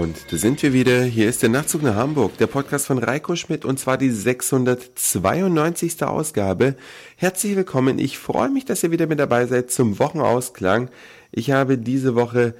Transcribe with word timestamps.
Und 0.00 0.32
da 0.32 0.36
sind 0.36 0.60
wir 0.64 0.72
wieder. 0.72 1.04
Hier 1.04 1.28
ist 1.28 1.42
der 1.42 1.50
Nachtzug 1.50 1.82
nach 1.82 1.94
Hamburg, 1.94 2.36
der 2.38 2.48
Podcast 2.48 2.86
von 2.86 2.98
Reiko 2.98 3.36
Schmidt 3.36 3.64
und 3.64 3.78
zwar 3.78 3.96
die 3.96 4.10
692. 4.10 6.02
Ausgabe. 6.02 6.74
Herzlich 7.16 7.54
willkommen. 7.54 8.00
Ich 8.00 8.18
freue 8.18 8.50
mich, 8.50 8.64
dass 8.64 8.82
ihr 8.82 8.90
wieder 8.90 9.06
mit 9.06 9.20
dabei 9.20 9.46
seid 9.46 9.70
zum 9.70 10.00
Wochenausklang. 10.00 10.90
Ich 11.30 11.52
habe 11.52 11.78
diese 11.78 12.16
Woche 12.16 12.54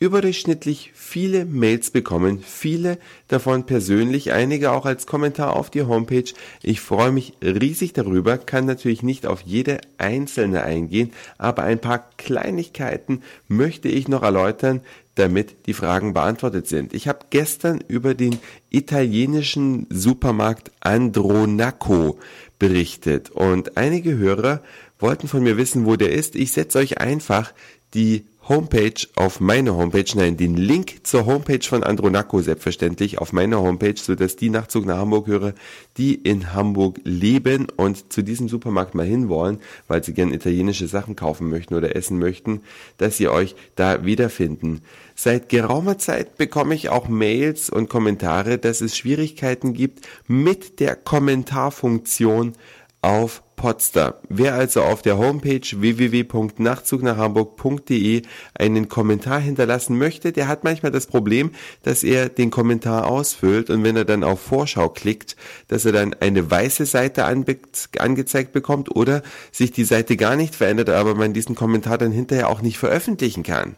überdurchschnittlich 0.00 0.92
viele 0.94 1.44
Mails 1.44 1.90
bekommen, 1.90 2.40
viele 2.40 2.98
davon 3.26 3.66
persönlich, 3.66 4.32
einige 4.32 4.70
auch 4.70 4.86
als 4.86 5.06
Kommentar 5.06 5.56
auf 5.56 5.70
die 5.70 5.82
Homepage. 5.82 6.32
Ich 6.62 6.80
freue 6.80 7.10
mich 7.10 7.32
riesig 7.42 7.94
darüber, 7.94 8.38
kann 8.38 8.64
natürlich 8.64 9.02
nicht 9.02 9.26
auf 9.26 9.40
jede 9.40 9.80
einzelne 9.98 10.62
eingehen, 10.62 11.12
aber 11.36 11.64
ein 11.64 11.80
paar 11.80 12.10
Kleinigkeiten 12.16 13.22
möchte 13.48 13.88
ich 13.88 14.06
noch 14.06 14.22
erläutern, 14.22 14.82
damit 15.16 15.66
die 15.66 15.74
Fragen 15.74 16.14
beantwortet 16.14 16.68
sind. 16.68 16.94
Ich 16.94 17.08
habe 17.08 17.26
gestern 17.30 17.80
über 17.88 18.14
den 18.14 18.38
italienischen 18.70 19.86
Supermarkt 19.90 20.70
Andronaco 20.78 22.18
berichtet 22.60 23.30
und 23.30 23.76
einige 23.76 24.16
Hörer 24.16 24.62
wollten 25.00 25.26
von 25.26 25.42
mir 25.42 25.56
wissen, 25.56 25.86
wo 25.86 25.96
der 25.96 26.12
ist. 26.12 26.36
Ich 26.36 26.52
setze 26.52 26.78
euch 26.78 26.98
einfach 26.98 27.52
die 27.94 28.26
Homepage 28.48 29.06
auf 29.14 29.40
meine 29.40 29.76
Homepage, 29.76 30.10
nein, 30.14 30.38
den 30.38 30.56
Link 30.56 31.06
zur 31.06 31.26
Homepage 31.26 31.62
von 31.62 31.82
Andronaco 31.82 32.40
selbstverständlich 32.40 33.18
auf 33.18 33.34
meiner 33.34 33.60
Homepage, 33.60 33.96
so 33.96 34.14
dass 34.14 34.36
die 34.36 34.48
Nachtzug 34.48 34.86
nach 34.86 34.96
Hamburg 34.96 35.26
höre, 35.26 35.52
die 35.98 36.14
in 36.14 36.54
Hamburg 36.54 36.98
leben 37.04 37.66
und 37.76 38.10
zu 38.10 38.22
diesem 38.22 38.48
Supermarkt 38.48 38.94
mal 38.94 39.04
hinwollen, 39.04 39.60
weil 39.86 40.02
sie 40.02 40.14
gern 40.14 40.32
italienische 40.32 40.88
Sachen 40.88 41.14
kaufen 41.14 41.50
möchten 41.50 41.74
oder 41.74 41.94
essen 41.94 42.18
möchten, 42.18 42.62
dass 42.96 43.20
ihr 43.20 43.32
euch 43.32 43.54
da 43.76 44.06
wiederfinden. 44.06 44.80
Seit 45.14 45.50
geraumer 45.50 45.98
Zeit 45.98 46.38
bekomme 46.38 46.74
ich 46.74 46.88
auch 46.88 47.08
Mails 47.08 47.68
und 47.68 47.90
Kommentare, 47.90 48.56
dass 48.56 48.80
es 48.80 48.96
Schwierigkeiten 48.96 49.74
gibt 49.74 50.06
mit 50.26 50.80
der 50.80 50.96
Kommentarfunktion 50.96 52.54
auf 53.02 53.42
Potsdam. 53.56 54.14
Wer 54.28 54.54
also 54.54 54.82
auf 54.82 55.02
der 55.02 55.18
Homepage 55.18 55.60
www.nachtzugnachhamburg.de 55.60 58.22
einen 58.54 58.88
Kommentar 58.88 59.40
hinterlassen 59.40 59.98
möchte, 59.98 60.32
der 60.32 60.48
hat 60.48 60.64
manchmal 60.64 60.92
das 60.92 61.06
Problem, 61.06 61.50
dass 61.82 62.04
er 62.04 62.28
den 62.28 62.50
Kommentar 62.50 63.08
ausfüllt 63.08 63.68
und 63.68 63.84
wenn 63.84 63.96
er 63.96 64.04
dann 64.04 64.24
auf 64.24 64.40
Vorschau 64.40 64.88
klickt, 64.88 65.36
dass 65.66 65.84
er 65.84 65.92
dann 65.92 66.14
eine 66.14 66.50
weiße 66.50 66.86
Seite 66.86 67.24
angezeigt 67.24 68.52
bekommt 68.52 68.94
oder 68.94 69.22
sich 69.52 69.72
die 69.72 69.84
Seite 69.84 70.16
gar 70.16 70.36
nicht 70.36 70.54
verändert, 70.54 70.88
aber 70.88 71.14
man 71.14 71.34
diesen 71.34 71.56
Kommentar 71.56 71.98
dann 71.98 72.12
hinterher 72.12 72.48
auch 72.48 72.62
nicht 72.62 72.78
veröffentlichen 72.78 73.42
kann. 73.42 73.74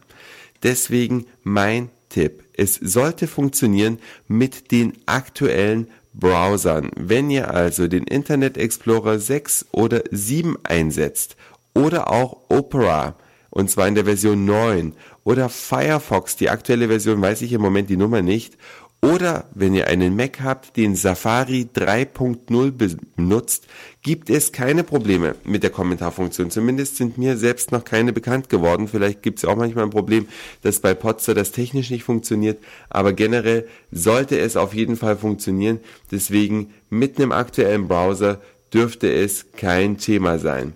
Deswegen 0.63 1.27
mein 1.43 1.89
Tipp. 2.11 2.45
Es 2.53 2.75
sollte 2.75 3.27
funktionieren 3.27 3.99
mit 4.29 4.73
den 4.73 4.93
aktuellen 5.07 5.89
Browsern. 6.13 6.91
Wenn 6.97 7.31
ihr 7.31 7.53
also 7.53 7.89
den 7.89 8.05
Internet 8.05 8.57
Explorer 8.57 9.19
6 9.19 9.67
oder 9.73 10.03
7 10.11 10.57
einsetzt 10.65 11.37
oder 11.75 12.11
auch 12.11 12.39
Opera, 12.49 13.15
und 13.51 13.71
zwar 13.71 13.89
in 13.89 13.95
der 13.95 14.05
Version 14.05 14.45
9 14.45 14.95
oder 15.25 15.49
Firefox, 15.49 16.37
die 16.37 16.51
aktuelle 16.51 16.89
Version 16.89 17.21
weiß 17.21 17.43
ich 17.43 17.53
im 17.53 17.61
Moment 17.61 17.91
die 17.91 17.97
Nummer 17.97 18.23
nicht, 18.23 18.57
oder 19.03 19.47
wenn 19.55 19.75
ihr 19.75 19.87
einen 19.87 20.15
Mac 20.15 20.41
habt, 20.43 20.77
den 20.77 20.95
Safari 20.95 21.67
3.0 21.75 22.97
benutzt, 23.17 23.67
gibt 24.03 24.29
es 24.29 24.53
keine 24.53 24.85
Probleme 24.85 25.37
mit 25.45 25.63
der 25.63 25.71
Kommentarfunktion. 25.71 26.51
Zumindest 26.51 26.97
sind 26.97 27.17
mir 27.17 27.39
selbst 27.39 27.73
noch 27.73 27.85
keine 27.85 28.13
bekannt 28.13 28.51
geworden. 28.51 28.89
Vielleicht 28.89 29.23
gibt 29.23 29.39
es 29.39 29.47
auch 29.47 29.57
manchmal 29.57 29.85
ein 29.85 29.91
Problem, 29.91 30.29
dass 30.61 30.81
bei 30.81 30.93
Potzer 30.93 31.35
das 31.35 31.53
technisch 31.53 31.91
nicht 31.91 32.05
funktioniert. 32.05 32.59
Aber 32.91 33.15
generell 33.15 33.67
sollte 33.91 34.39
es 34.39 34.59
auf 34.59 34.75
jeden 34.75 34.97
Fall 34.97 35.17
funktionieren. 35.17 35.81
Deswegen 36.11 36.75
mit 36.91 37.19
einem 37.19 37.33
aktuellen 37.33 37.89
Browser 37.89 38.43
dürfte 38.75 39.11
es 39.11 39.47
kein 39.57 39.97
Thema 39.97 40.39
sein. 40.39 40.75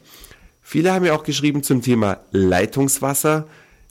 Viele 0.62 0.94
haben 0.94 1.04
ja 1.04 1.14
auch 1.14 1.24
geschrieben 1.24 1.62
zum 1.62 1.82
Thema 1.82 2.20
Leitungswasser 2.32 3.46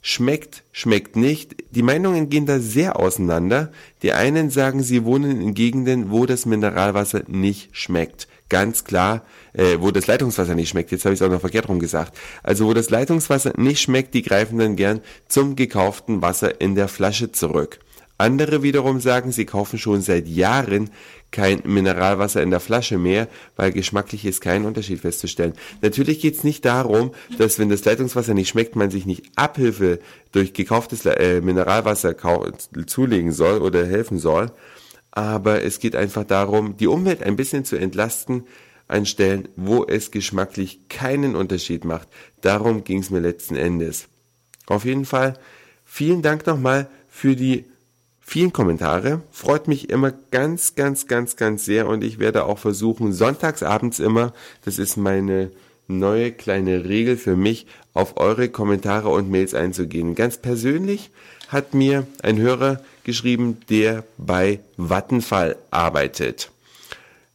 schmeckt, 0.06 0.64
schmeckt 0.70 1.16
nicht. 1.16 1.56
Die 1.70 1.82
Meinungen 1.82 2.28
gehen 2.28 2.44
da 2.44 2.60
sehr 2.60 3.00
auseinander. 3.00 3.72
Die 4.02 4.12
einen 4.12 4.50
sagen, 4.50 4.82
sie 4.82 5.04
wohnen 5.04 5.40
in 5.40 5.54
Gegenden, 5.54 6.10
wo 6.10 6.26
das 6.26 6.44
Mineralwasser 6.44 7.22
nicht 7.26 7.70
schmeckt. 7.74 8.28
Ganz 8.50 8.84
klar, 8.84 9.24
äh, 9.54 9.78
wo 9.80 9.90
das 9.90 10.06
Leitungswasser 10.06 10.54
nicht 10.54 10.68
schmeckt. 10.68 10.92
Jetzt 10.92 11.06
habe 11.06 11.14
ich 11.14 11.20
es 11.20 11.26
auch 11.26 11.30
noch 11.30 11.40
verkehrt 11.40 11.70
rum 11.70 11.78
gesagt. 11.78 12.18
Also 12.42 12.66
wo 12.66 12.74
das 12.74 12.90
Leitungswasser 12.90 13.54
nicht 13.56 13.80
schmeckt, 13.80 14.12
die 14.12 14.20
greifen 14.20 14.58
dann 14.58 14.76
gern 14.76 15.00
zum 15.26 15.56
gekauften 15.56 16.20
Wasser 16.20 16.60
in 16.60 16.74
der 16.74 16.88
Flasche 16.88 17.32
zurück. 17.32 17.80
Andere 18.16 18.62
wiederum 18.62 19.00
sagen, 19.00 19.32
sie 19.32 19.44
kaufen 19.44 19.78
schon 19.78 20.00
seit 20.00 20.28
Jahren 20.28 20.90
kein 21.32 21.62
Mineralwasser 21.64 22.42
in 22.42 22.50
der 22.50 22.60
Flasche 22.60 22.96
mehr, 22.96 23.26
weil 23.56 23.72
geschmacklich 23.72 24.24
ist 24.24 24.40
kein 24.40 24.64
Unterschied 24.64 25.00
festzustellen. 25.00 25.54
Natürlich 25.82 26.20
geht 26.20 26.36
es 26.36 26.44
nicht 26.44 26.64
darum, 26.64 27.10
dass 27.38 27.58
wenn 27.58 27.70
das 27.70 27.84
Leitungswasser 27.84 28.34
nicht 28.34 28.48
schmeckt, 28.48 28.76
man 28.76 28.92
sich 28.92 29.04
nicht 29.04 29.32
Abhilfe 29.34 29.98
durch 30.30 30.52
gekauftes 30.52 31.04
äh, 31.06 31.40
Mineralwasser 31.40 32.14
zulegen 32.86 33.32
soll 33.32 33.60
oder 33.62 33.84
helfen 33.84 34.18
soll. 34.18 34.52
Aber 35.10 35.62
es 35.62 35.80
geht 35.80 35.96
einfach 35.96 36.24
darum, 36.24 36.76
die 36.76 36.86
Umwelt 36.86 37.22
ein 37.22 37.36
bisschen 37.36 37.64
zu 37.64 37.76
entlasten 37.76 38.44
an 38.86 39.06
Stellen, 39.06 39.48
wo 39.56 39.84
es 39.84 40.12
geschmacklich 40.12 40.88
keinen 40.88 41.34
Unterschied 41.34 41.84
macht. 41.84 42.08
Darum 42.42 42.84
ging 42.84 43.00
es 43.00 43.10
mir 43.10 43.20
letzten 43.20 43.56
Endes. 43.56 44.06
Auf 44.66 44.84
jeden 44.84 45.04
Fall 45.04 45.38
vielen 45.84 46.22
Dank 46.22 46.46
nochmal 46.46 46.88
für 47.08 47.34
die 47.34 47.64
vielen 48.24 48.52
Kommentare. 48.52 49.20
Freut 49.30 49.68
mich 49.68 49.90
immer 49.90 50.12
ganz, 50.30 50.74
ganz, 50.74 51.06
ganz, 51.06 51.36
ganz 51.36 51.64
sehr 51.64 51.86
und 51.86 52.02
ich 52.02 52.18
werde 52.18 52.44
auch 52.44 52.58
versuchen, 52.58 53.12
sonntagsabends 53.12 54.00
immer, 54.00 54.32
das 54.64 54.78
ist 54.78 54.96
meine 54.96 55.50
neue 55.86 56.32
kleine 56.32 56.84
Regel 56.84 57.16
für 57.16 57.36
mich, 57.36 57.66
auf 57.92 58.16
eure 58.16 58.48
Kommentare 58.48 59.10
und 59.10 59.30
Mails 59.30 59.54
einzugehen. 59.54 60.14
Ganz 60.14 60.38
persönlich 60.38 61.10
hat 61.48 61.74
mir 61.74 62.06
ein 62.22 62.38
Hörer 62.38 62.80
geschrieben, 63.04 63.58
der 63.68 64.02
bei 64.16 64.60
Vattenfall 64.76 65.56
arbeitet. 65.70 66.50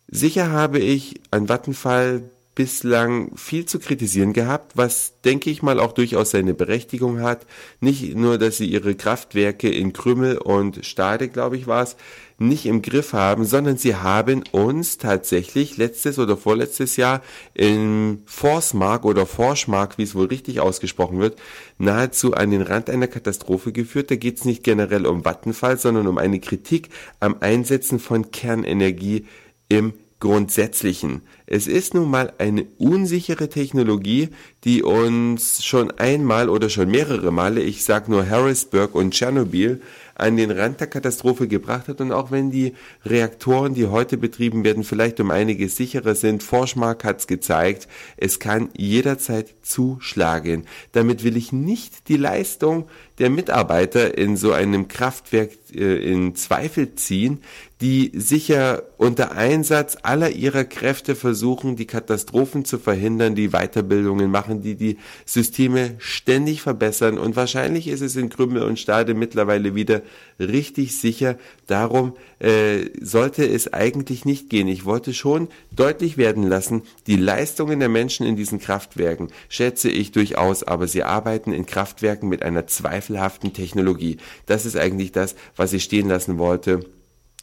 Sicher 0.10 0.52
habe 0.52 0.80
ich 0.80 1.22
an 1.32 1.48
Vattenfall 1.48 2.24
bislang 2.60 3.32
viel 3.38 3.66
zu 3.66 3.80
kritisieren 3.80 4.34
gehabt, 4.34 4.76
was, 4.76 5.14
denke 5.24 5.50
ich 5.50 5.62
mal, 5.62 5.80
auch 5.80 5.94
durchaus 5.94 6.32
seine 6.32 6.54
Berechtigung 6.54 7.22
hat. 7.22 7.46
Nicht 7.80 8.18
nur, 8.18 8.38
dass 8.38 8.58
sie 8.58 8.66
ihre 8.66 8.96
Kraftwerke 8.96 9.70
in 9.70 9.94
Krümmel 9.94 10.38
und 10.38 10.86
Stade, 10.86 11.30
glaube 11.30 11.56
ich, 11.56 11.68
war 11.68 11.84
es, 11.84 11.96
nicht 12.38 12.66
im 12.66 12.82
Griff 12.82 13.14
haben, 13.14 13.46
sondern 13.46 13.78
sie 13.78 13.96
haben 13.96 14.44
uns 14.52 14.98
tatsächlich 14.98 15.78
letztes 15.78 16.20
oder 16.20 16.36
vorletztes 16.36 16.98
Jahr 16.98 17.22
im 17.54 18.24
Forsmark 18.26 19.06
oder 19.06 19.26
Forschmark, 19.26 19.98
wie 19.98 20.04
es 20.04 20.14
wohl 20.14 20.26
richtig 20.26 20.60
ausgesprochen 20.60 21.22
wird, 21.22 21.40
nahezu 21.78 22.34
an 22.34 22.52
den 22.52 22.62
Rand 22.62 22.90
einer 22.90 23.08
Katastrophe 23.08 23.72
geführt. 23.72 24.12
Da 24.12 24.18
geht 24.18 24.36
es 24.36 24.44
nicht 24.44 24.66
generell 24.66 25.06
um 25.06 25.24
Vattenfall, 25.24 25.80
sondern 25.80 26.08
um 26.08 26.18
eine 26.18 26.42
Kritik 26.42 26.90
am 27.22 27.38
Einsetzen 27.40 28.00
von 28.00 28.32
Kernenergie 28.32 29.28
im 29.70 29.94
Grundsätzlichen. 30.20 31.22
Es 31.46 31.68
ist 31.68 31.94
nun 31.94 32.10
mal 32.10 32.34
eine 32.40 32.66
unsichere 32.78 33.48
Technologie, 33.48 34.30
die 34.64 34.84
uns 34.84 35.64
schon 35.64 35.92
einmal 35.92 36.50
oder 36.50 36.70
schon 36.70 36.90
mehrere 36.90 37.32
Male, 37.32 37.62
ich 37.62 37.84
sag 37.86 38.10
nur 38.10 38.28
Harrisburg 38.28 38.94
und 38.96 39.14
Tschernobyl, 39.14 39.82
an 40.20 40.36
den 40.36 40.52
Rand 40.52 40.80
der 40.82 40.88
Katastrophe 40.88 41.48
gebracht 41.48 41.88
hat. 41.88 42.02
Und 42.02 42.12
auch 42.12 42.30
wenn 42.30 42.52
die 42.52 42.74
Reaktoren, 43.06 43.74
die 43.74 43.88
heute 43.88 44.18
betrieben 44.18 44.64
werden, 44.64 44.84
vielleicht 44.84 45.20
um 45.20 45.32
einiges 45.32 45.78
sicherer 45.78 46.14
sind, 46.14 46.44
Forschmark 46.44 47.04
hat's 47.04 47.26
gezeigt, 47.26 47.88
es 48.18 48.40
kann 48.40 48.70
jederzeit 48.76 49.48
zuschlagen. 49.62 50.66
Damit 50.92 51.24
will 51.24 51.38
ich 51.38 51.54
nicht 51.54 52.10
die 52.10 52.18
Leistung 52.18 52.88
der 53.18 53.30
Mitarbeiter 53.30 54.18
in 54.18 54.38
so 54.38 54.52
einem 54.52 54.88
Kraftwerk 54.88 55.52
äh, 55.74 56.12
in 56.12 56.36
Zweifel 56.36 56.96
ziehen, 56.96 57.42
die 57.82 58.12
sicher 58.14 58.84
unter 58.98 59.32
Einsatz 59.32 59.98
aller 60.04 60.32
ihrer 60.32 60.66
Kräfte 60.66 61.16
versuchen, 61.16 61.78
die 61.78 61.88
Katastrophen 61.88 62.66
zu 62.66 62.78
verhindern, 62.78 63.36
die 63.36 63.50
Weiterbildungen 63.50 64.30
machen, 64.30 64.49
die 64.50 64.76
die 64.76 64.98
Systeme 65.26 65.96
ständig 66.00 66.62
verbessern. 66.62 67.18
Und 67.18 67.36
wahrscheinlich 67.36 67.88
ist 67.88 68.02
es 68.02 68.16
in 68.16 68.30
Krümmel 68.30 68.64
und 68.64 68.80
Stade 68.80 69.14
mittlerweile 69.14 69.76
wieder 69.76 70.02
richtig 70.40 70.98
sicher. 70.98 71.38
Darum 71.68 72.14
äh, 72.40 72.90
sollte 73.02 73.48
es 73.48 73.72
eigentlich 73.74 74.26
nicht 74.26 74.50
gehen. 74.50 74.68
Ich 74.68 74.86
wollte 74.86 75.14
schon 75.14 75.48
deutlich 75.72 76.18
werden 76.18 76.44
lassen, 76.44 76.84
die 77.08 77.16
Leistungen 77.16 77.80
der 77.80 77.90
Menschen 77.90 78.26
in 78.26 78.36
diesen 78.36 78.60
Kraftwerken 78.60 79.30
schätze 79.48 79.90
ich 79.90 80.12
durchaus, 80.12 80.64
aber 80.64 80.88
sie 80.88 81.04
arbeiten 81.04 81.54
in 81.54 81.66
Kraftwerken 81.66 82.30
mit 82.30 82.44
einer 82.44 82.68
zweifelhaften 82.68 83.54
Technologie. 83.54 84.18
Das 84.46 84.66
ist 84.66 84.78
eigentlich 84.78 85.12
das, 85.12 85.36
was 85.56 85.74
ich 85.74 85.84
stehen 85.84 86.08
lassen 86.08 86.38
wollte. 86.38 86.82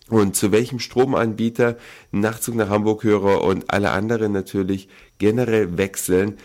Und 0.08 0.36
zu 0.36 0.52
welchem 0.52 0.78
Stromanbieter 0.78 1.76
Nachtzug 2.12 2.54
nach 2.54 2.68
Hamburg 2.68 3.02
höre 3.02 3.42
und 3.42 3.72
alle 3.72 3.90
anderen 3.90 4.32
natürlich 4.32 4.88
generell 5.18 5.78
wechseln, 5.78 6.36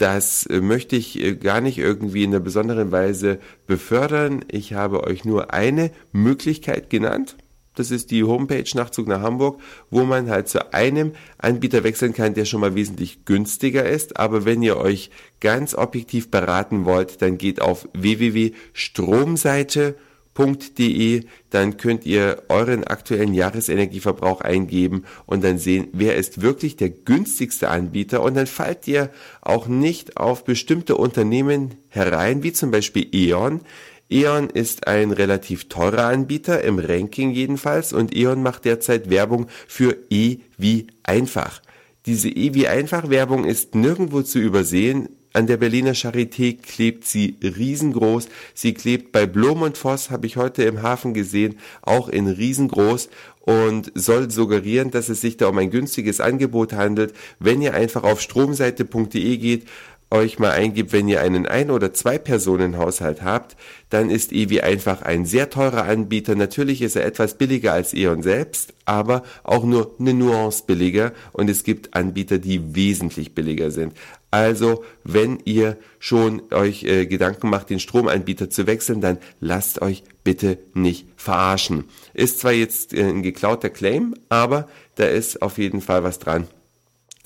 Das 0.00 0.46
äh, 0.46 0.60
möchte 0.62 0.96
ich 0.96 1.22
äh, 1.22 1.36
gar 1.36 1.60
nicht 1.60 1.76
irgendwie 1.76 2.24
in 2.24 2.30
einer 2.30 2.40
besonderen 2.40 2.90
Weise 2.90 3.38
befördern. 3.66 4.42
Ich 4.50 4.72
habe 4.72 5.04
euch 5.04 5.26
nur 5.26 5.52
eine 5.52 5.90
Möglichkeit 6.10 6.88
genannt. 6.88 7.36
Das 7.74 7.90
ist 7.90 8.10
die 8.10 8.24
Homepage 8.24 8.64
Nachtzug 8.74 9.06
nach 9.06 9.20
Hamburg, 9.20 9.60
wo 9.90 10.04
man 10.04 10.30
halt 10.30 10.48
zu 10.48 10.72
einem 10.72 11.12
Anbieter 11.36 11.84
wechseln 11.84 12.14
kann, 12.14 12.32
der 12.32 12.46
schon 12.46 12.62
mal 12.62 12.74
wesentlich 12.74 13.26
günstiger 13.26 13.86
ist. 13.86 14.18
Aber 14.18 14.46
wenn 14.46 14.62
ihr 14.62 14.78
euch 14.78 15.10
ganz 15.38 15.74
objektiv 15.74 16.30
beraten 16.30 16.86
wollt, 16.86 17.20
dann 17.20 17.36
geht 17.36 17.60
auf 17.60 17.86
www.stromseite.com 17.92 20.09
www.energieverbrauch.de, 20.40 21.24
dann 21.50 21.76
könnt 21.76 22.06
ihr 22.06 22.42
euren 22.48 22.84
aktuellen 22.84 23.34
Jahresenergieverbrauch 23.34 24.40
eingeben 24.40 25.04
und 25.26 25.44
dann 25.44 25.58
sehen, 25.58 25.88
wer 25.92 26.16
ist 26.16 26.42
wirklich 26.42 26.76
der 26.76 26.90
günstigste 26.90 27.68
Anbieter 27.68 28.22
und 28.22 28.34
dann 28.34 28.46
fallt 28.46 28.86
ihr 28.88 29.10
auch 29.42 29.66
nicht 29.66 30.16
auf 30.16 30.44
bestimmte 30.44 30.96
Unternehmen 30.96 31.76
herein, 31.88 32.42
wie 32.42 32.52
zum 32.52 32.70
Beispiel 32.70 33.06
E.ON. 33.12 33.60
E.ON 34.08 34.50
ist 34.50 34.88
ein 34.88 35.12
relativ 35.12 35.68
teurer 35.68 36.06
Anbieter, 36.06 36.64
im 36.64 36.78
Ranking 36.78 37.30
jedenfalls, 37.30 37.92
und 37.92 38.14
E.ON 38.16 38.42
macht 38.42 38.64
derzeit 38.64 39.08
Werbung 39.08 39.46
für 39.68 39.96
E 40.10 40.38
wie 40.56 40.88
einfach. 41.04 41.62
Diese 42.06 42.28
E 42.28 42.54
wie 42.54 42.66
einfach 42.66 43.10
Werbung 43.10 43.44
ist 43.44 43.74
nirgendwo 43.74 44.22
zu 44.22 44.38
übersehen, 44.38 45.10
an 45.32 45.46
der 45.46 45.56
Berliner 45.56 45.94
Charité 45.94 46.56
klebt 46.60 47.06
sie 47.06 47.36
riesengroß. 47.42 48.28
Sie 48.54 48.74
klebt 48.74 49.12
bei 49.12 49.26
Blom 49.26 49.62
und 49.62 49.78
Voss, 49.78 50.10
habe 50.10 50.26
ich 50.26 50.36
heute 50.36 50.64
im 50.64 50.82
Hafen 50.82 51.14
gesehen, 51.14 51.58
auch 51.82 52.08
in 52.08 52.26
riesengroß 52.26 53.08
und 53.40 53.92
soll 53.94 54.30
suggerieren, 54.30 54.90
dass 54.90 55.08
es 55.08 55.20
sich 55.20 55.36
da 55.36 55.48
um 55.48 55.58
ein 55.58 55.70
günstiges 55.70 56.20
Angebot 56.20 56.72
handelt. 56.72 57.14
Wenn 57.38 57.62
ihr 57.62 57.74
einfach 57.74 58.02
auf 58.02 58.20
stromseite.de 58.20 59.36
geht, 59.36 59.66
euch 60.10 60.38
mal 60.38 60.50
eingibt, 60.50 60.92
wenn 60.92 61.08
ihr 61.08 61.20
einen 61.20 61.46
Ein- 61.46 61.70
oder 61.70 61.92
Zwei-Personen-Haushalt 61.92 63.22
habt, 63.22 63.56
dann 63.90 64.10
ist 64.10 64.32
Evi 64.32 64.60
einfach 64.60 65.02
ein 65.02 65.24
sehr 65.24 65.50
teurer 65.50 65.84
Anbieter. 65.84 66.34
Natürlich 66.34 66.82
ist 66.82 66.96
er 66.96 67.04
etwas 67.04 67.34
billiger 67.34 67.72
als 67.72 67.94
E.ON 67.94 68.22
selbst, 68.22 68.74
aber 68.84 69.22
auch 69.44 69.64
nur 69.64 69.94
eine 69.98 70.14
Nuance 70.14 70.64
billiger 70.66 71.12
und 71.32 71.48
es 71.48 71.62
gibt 71.62 71.94
Anbieter, 71.94 72.38
die 72.38 72.74
wesentlich 72.74 73.34
billiger 73.34 73.70
sind. 73.70 73.94
Also, 74.32 74.84
wenn 75.02 75.40
ihr 75.44 75.76
schon 75.98 76.42
euch 76.52 76.84
äh, 76.84 77.06
Gedanken 77.06 77.50
macht, 77.50 77.70
den 77.70 77.80
Stromanbieter 77.80 78.48
zu 78.48 78.66
wechseln, 78.66 79.00
dann 79.00 79.18
lasst 79.40 79.82
euch 79.82 80.04
bitte 80.22 80.58
nicht 80.72 81.06
verarschen. 81.16 81.84
Ist 82.14 82.40
zwar 82.40 82.52
jetzt 82.52 82.94
äh, 82.94 83.02
ein 83.02 83.22
geklauter 83.22 83.70
Claim, 83.70 84.14
aber 84.28 84.68
da 84.94 85.06
ist 85.06 85.42
auf 85.42 85.58
jeden 85.58 85.80
Fall 85.80 86.04
was 86.04 86.20
dran. 86.20 86.46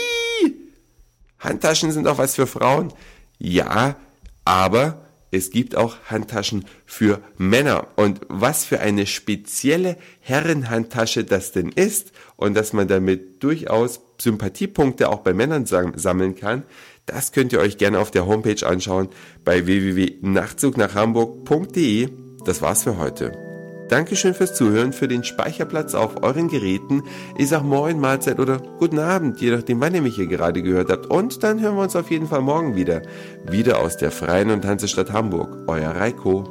Handtaschen 1.43 1.93
sind 1.93 2.07
auch 2.07 2.19
was 2.19 2.37
für 2.37 2.47
Frauen. 2.47 2.93
Ja, 3.39 3.97
aber 4.45 5.07
es 5.31 5.51
gibt 5.51 5.77
auch 5.77 5.97
Handtaschen 6.07 6.65
für 6.85 7.21
Männer. 7.39 7.87
Und 7.97 8.21
was 8.29 8.65
für 8.65 8.81
eine 8.81 9.07
spezielle 9.07 9.97
Herrenhandtasche 10.21 11.25
das 11.25 11.53
denn 11.53 11.71
ist 11.71 12.13
und 12.37 12.55
dass 12.55 12.73
man 12.73 12.87
damit 12.87 13.43
durchaus 13.43 14.01
Sympathiepunkte 14.21 15.09
auch 15.09 15.21
bei 15.21 15.33
Männern 15.33 15.65
sammeln 15.67 16.37
kann, 16.37 16.65
das 17.07 17.33
könnt 17.33 17.53
ihr 17.53 17.59
euch 17.61 17.79
gerne 17.79 17.99
auf 17.99 18.13
der 18.13 18.27
Homepage 18.27 18.67
anschauen 18.67 19.09
bei 19.45 19.67
www.nachtzugnachhamburg.de. 19.67 22.11
Das 22.45 22.63
war's 22.63 22.85
für 22.85 22.99
heute. 22.99 23.52
Dankeschön 23.93 24.33
fürs 24.33 24.55
Zuhören, 24.55 24.95
für 24.95 25.07
den 25.07 25.23
Speicherplatz 25.23 25.95
auf 25.95 26.23
euren 26.23 26.49
Geräten. 26.49 27.03
Ich 27.37 27.51
sag 27.51 27.63
Moin, 27.63 28.01
Mahlzeit 28.01 28.41
oder 28.41 28.57
Guten 28.79 28.99
Abend, 28.99 29.39
je 29.39 29.51
nachdem, 29.51 29.83
wann 29.83 29.95
ihr 29.95 30.01
mich 30.01 30.15
hier 30.15 30.29
gerade 30.29 30.63
gehört 30.63 30.91
habt. 30.91 31.09
Und 31.09 31.43
dann 31.43 31.61
hören 31.61 31.77
wir 31.77 31.83
uns 31.83 31.95
auf 31.95 32.11
jeden 32.11 32.27
Fall 32.27 32.41
morgen 32.41 32.75
wieder. 32.75 33.03
Wieder 33.51 33.81
aus 33.81 33.99
der 33.99 34.11
Freien 34.11 34.51
und 34.51 34.65
Hansestadt 34.65 35.13
Hamburg. 35.13 35.59
Euer 35.67 35.91
Reiko. 35.91 36.49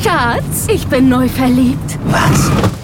Schatz, 0.00 0.68
ich 0.68 0.86
bin 0.86 1.08
neu 1.08 1.28
verliebt. 1.28 1.98
Was? 2.04 2.83